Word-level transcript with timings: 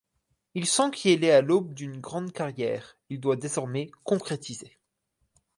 Il 0.55 0.65
sent 0.65 0.89
qu'il 0.93 1.23
est 1.23 1.29
à 1.31 1.41
l'aube 1.43 1.75
d'une 1.75 2.01
grande 2.01 2.31
carrière, 2.33 2.97
il 3.11 3.19
doit 3.19 3.35
désormais 3.35 3.91
concrétiser. 4.03 4.79